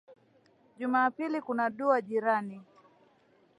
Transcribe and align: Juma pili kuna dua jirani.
Juma 0.77 1.11
pili 1.11 1.41
kuna 1.41 1.69
dua 1.69 2.01
jirani. 2.01 2.61